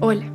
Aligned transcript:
Hola, 0.00 0.26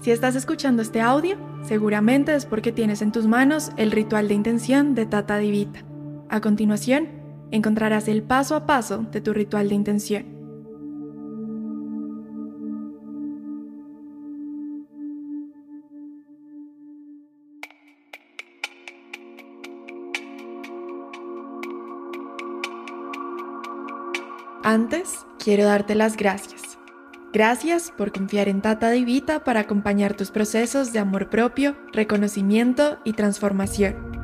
si 0.00 0.10
estás 0.10 0.36
escuchando 0.36 0.82
este 0.82 1.00
audio, 1.00 1.36
seguramente 1.62 2.34
es 2.34 2.46
porque 2.46 2.72
tienes 2.72 3.02
en 3.02 3.12
tus 3.12 3.26
manos 3.26 3.72
el 3.76 3.90
ritual 3.90 4.28
de 4.28 4.34
intención 4.34 4.94
de 4.94 5.06
Tata 5.06 5.38
Divita. 5.38 5.84
A 6.28 6.40
continuación, 6.40 7.08
encontrarás 7.50 8.08
el 8.08 8.22
paso 8.22 8.56
a 8.56 8.66
paso 8.66 9.06
de 9.12 9.20
tu 9.20 9.32
ritual 9.32 9.68
de 9.68 9.74
intención. 9.74 10.36
Antes, 24.62 25.24
quiero 25.38 25.64
darte 25.64 25.94
las 25.94 26.16
gracias. 26.16 26.65
Gracias 27.32 27.92
por 27.96 28.12
confiar 28.12 28.48
en 28.48 28.62
Tata 28.62 28.90
Divita 28.90 29.44
para 29.44 29.60
acompañar 29.60 30.14
tus 30.14 30.30
procesos 30.30 30.92
de 30.92 31.00
amor 31.00 31.28
propio, 31.28 31.76
reconocimiento 31.92 32.98
y 33.04 33.12
transformación. 33.12 34.16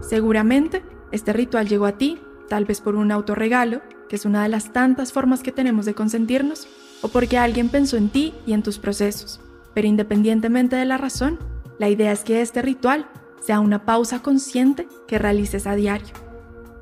Seguramente 0.00 0.82
este 1.12 1.34
ritual 1.34 1.68
llegó 1.68 1.84
a 1.84 1.98
ti, 1.98 2.18
tal 2.48 2.64
vez 2.64 2.80
por 2.80 2.94
un 2.94 3.12
autorregalo, 3.12 3.82
que 4.08 4.16
es 4.16 4.24
una 4.24 4.42
de 4.42 4.48
las 4.48 4.72
tantas 4.72 5.12
formas 5.12 5.42
que 5.42 5.52
tenemos 5.52 5.84
de 5.84 5.94
consentirnos, 5.94 6.66
o 7.02 7.08
porque 7.08 7.36
alguien 7.36 7.68
pensó 7.68 7.98
en 7.98 8.08
ti 8.08 8.32
y 8.46 8.54
en 8.54 8.62
tus 8.62 8.78
procesos. 8.78 9.40
Pero 9.74 9.86
independientemente 9.86 10.76
de 10.76 10.86
la 10.86 10.96
razón, 10.96 11.38
la 11.78 11.90
idea 11.90 12.10
es 12.10 12.24
que 12.24 12.40
este 12.40 12.62
ritual 12.62 13.06
sea 13.40 13.60
una 13.60 13.84
pausa 13.84 14.22
consciente 14.22 14.88
que 15.06 15.18
realices 15.18 15.66
a 15.66 15.74
diario. 15.74 16.14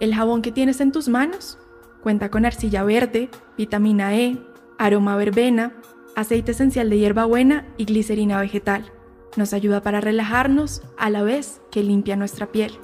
El 0.01 0.15
jabón 0.15 0.43
que 0.43 0.53
tienes 0.53 0.81
en 0.81 0.93
tus 0.93 1.09
manos 1.09 1.59
cuenta 2.03 2.31
con 2.31 2.45
arcilla 2.45 2.85
verde, 2.85 3.31
vitamina 3.57 4.15
E, 4.17 4.39
aroma 4.79 5.17
verbena, 5.17 5.75
aceite 6.15 6.53
esencial 6.53 6.89
de 6.91 6.99
hierbabuena 6.99 7.67
y 7.77 7.85
glicerina 7.85 8.41
vegetal. 8.41 8.93
Nos 9.37 9.53
ayuda 9.53 9.83
para 9.83 10.01
relajarnos 10.01 10.83
a 10.97 11.11
la 11.11 11.23
vez 11.23 11.61
que 11.71 11.83
limpia 11.83 12.17
nuestra 12.17 12.53
piel. 12.53 12.79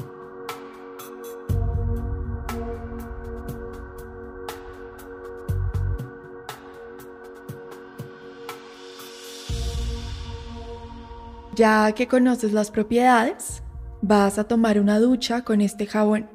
Ya 11.55 11.93
que 11.93 12.09
conoces 12.09 12.53
las 12.53 12.71
propiedades, 12.71 13.62
vas 14.03 14.39
a 14.39 14.45
tomar 14.45 14.79
una 14.79 14.99
ducha 14.99 15.43
con 15.43 15.61
este 15.61 15.87
jabón. 15.87 16.29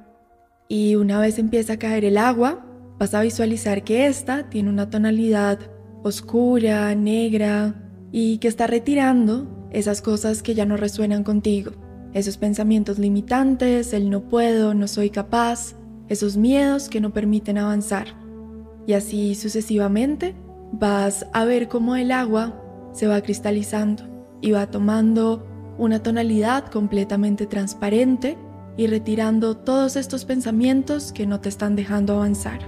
Y 0.70 0.96
una 0.96 1.20
vez 1.20 1.38
empieza 1.38 1.74
a 1.74 1.78
caer 1.78 2.06
el 2.06 2.18
agua, 2.18 2.66
vas 2.98 3.14
a 3.14 3.22
visualizar 3.22 3.84
que 3.84 4.08
esta 4.08 4.50
tiene 4.50 4.70
una 4.70 4.90
tonalidad 4.90 5.60
oscura, 6.04 6.96
negra, 6.96 7.76
y 8.12 8.38
que 8.38 8.48
está 8.48 8.68
retirando 8.68 9.68
esas 9.72 10.02
cosas 10.02 10.42
que 10.42 10.56
ya 10.56 10.66
no 10.66 10.78
resuenan 10.78 11.24
contigo. 11.24 11.72
Esos 12.14 12.38
pensamientos 12.38 12.98
limitantes, 13.00 13.94
el 13.94 14.10
no 14.10 14.30
puedo, 14.30 14.74
no 14.74 14.88
soy 14.88 15.10
capaz, 15.10 15.76
esos 16.08 16.38
miedos 16.38 16.88
que 16.90 17.02
no 17.02 17.12
permiten 17.12 17.58
avanzar. 17.58 18.08
Y 18.88 18.94
así 18.94 19.36
sucesivamente 19.36 20.36
vas 20.72 21.28
a 21.34 21.44
ver 21.44 21.68
cómo 21.68 21.96
el 21.96 22.12
agua 22.12 22.62
se 22.94 23.08
va 23.08 23.22
cristalizando 23.22 24.04
y 24.42 24.52
va 24.52 24.72
tomando 24.72 25.46
una 25.78 26.02
tonalidad 26.02 26.70
completamente 26.72 27.46
transparente 27.46 28.38
y 28.78 28.88
retirando 28.88 29.58
todos 29.58 29.96
estos 29.96 30.26
pensamientos 30.26 31.12
que 31.12 31.26
no 31.26 31.40
te 31.40 31.50
están 31.50 31.76
dejando 31.76 32.14
avanzar. 32.14 32.60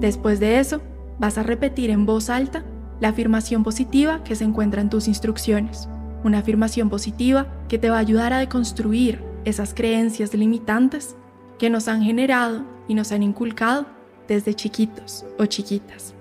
Después 0.00 0.40
de 0.40 0.58
eso, 0.58 0.82
vas 1.18 1.38
a 1.38 1.42
repetir 1.42 1.90
en 1.90 2.06
voz 2.06 2.28
alta 2.28 2.64
la 3.00 3.08
afirmación 3.08 3.62
positiva 3.62 4.22
que 4.24 4.36
se 4.36 4.44
encuentra 4.44 4.80
en 4.80 4.90
tus 4.90 5.08
instrucciones. 5.08 5.88
Una 6.24 6.38
afirmación 6.38 6.88
positiva 6.90 7.46
que 7.68 7.78
te 7.78 7.90
va 7.90 7.96
a 7.96 8.00
ayudar 8.00 8.32
a 8.32 8.38
deconstruir 8.38 9.22
esas 9.44 9.74
creencias 9.74 10.34
limitantes 10.34 11.16
que 11.58 11.70
nos 11.70 11.88
han 11.88 12.02
generado 12.02 12.64
y 12.88 12.94
nos 12.94 13.12
han 13.12 13.22
inculcado 13.22 13.86
desde 14.28 14.54
chiquitos 14.54 15.24
o 15.38 15.46
chiquitas. 15.46 16.14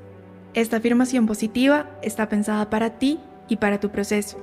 Esta 0.54 0.78
afirmación 0.78 1.26
positiva 1.26 1.90
está 2.02 2.30
pensada 2.30 2.70
para 2.70 2.98
ti 2.98 3.20
y 3.50 3.58
para 3.58 3.80
tu 3.80 3.90
proceso. 3.90 4.38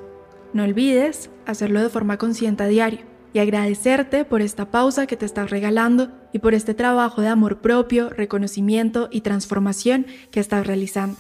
No 0.52 0.64
olvides 0.64 1.30
hacerlo 1.46 1.80
de 1.80 1.88
forma 1.88 2.18
consciente 2.18 2.64
a 2.64 2.66
diario 2.66 3.11
y 3.32 3.38
agradecerte 3.38 4.24
por 4.24 4.42
esta 4.42 4.70
pausa 4.70 5.06
que 5.06 5.16
te 5.16 5.26
estás 5.26 5.50
regalando 5.50 6.10
y 6.32 6.38
por 6.38 6.54
este 6.54 6.74
trabajo 6.74 7.22
de 7.22 7.28
amor 7.28 7.58
propio, 7.58 8.10
reconocimiento 8.10 9.08
y 9.10 9.22
transformación 9.22 10.06
que 10.30 10.40
estás 10.40 10.66
realizando. 10.66 11.16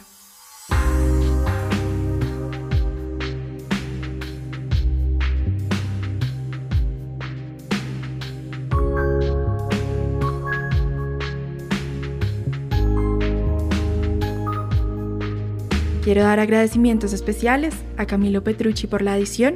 Quiero 16.02 16.22
dar 16.24 16.40
agradecimientos 16.40 17.12
especiales 17.12 17.74
a 17.96 18.06
Camilo 18.06 18.42
Petrucci 18.42 18.88
por 18.88 19.02
la 19.02 19.16
edición 19.16 19.54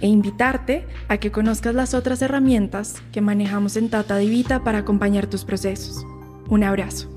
e 0.00 0.06
invitarte 0.06 0.86
a 1.08 1.18
que 1.18 1.30
conozcas 1.32 1.74
las 1.74 1.94
otras 1.94 2.22
herramientas 2.22 3.02
que 3.12 3.20
manejamos 3.20 3.76
en 3.76 3.90
Tata 3.90 4.16
Divita 4.16 4.64
para 4.64 4.78
acompañar 4.78 5.26
tus 5.26 5.44
procesos. 5.44 6.04
Un 6.48 6.64
abrazo. 6.64 7.15